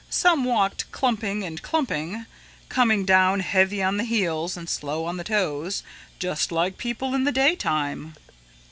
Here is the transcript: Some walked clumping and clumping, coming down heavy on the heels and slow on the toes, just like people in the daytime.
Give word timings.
Some 0.09 0.45
walked 0.45 0.91
clumping 0.91 1.43
and 1.43 1.61
clumping, 1.61 2.25
coming 2.69 3.05
down 3.05 3.41
heavy 3.41 3.83
on 3.83 3.97
the 3.97 4.03
heels 4.03 4.57
and 4.57 4.67
slow 4.67 5.05
on 5.05 5.17
the 5.17 5.23
toes, 5.23 5.83
just 6.17 6.51
like 6.51 6.79
people 6.79 7.13
in 7.13 7.23
the 7.23 7.31
daytime. 7.31 8.15